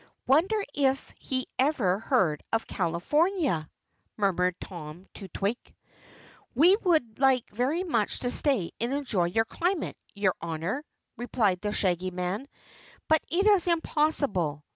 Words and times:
"Wonder 0.25 0.63
if 0.73 1.13
he 1.19 1.45
ever 1.59 1.99
heard 1.99 2.41
of 2.51 2.65
California?" 2.65 3.69
murmured 4.17 4.59
Tom 4.59 5.05
to 5.13 5.27
Twink. 5.27 5.75
"We 6.55 6.75
would 6.77 7.19
like 7.19 7.47
very 7.51 7.83
much 7.83 8.21
to 8.21 8.31
stay 8.31 8.71
and 8.79 8.91
enjoy 8.93 9.25
your 9.25 9.45
climate, 9.45 9.97
your 10.15 10.33
Honor," 10.41 10.83
replied 11.17 11.61
the 11.61 11.71
Shaggy 11.71 12.09
Man, 12.09 12.47
"but 13.07 13.21
it 13.29 13.45
is 13.45 13.67
impossible. 13.67 14.65